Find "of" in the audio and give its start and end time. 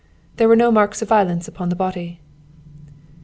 1.03-1.09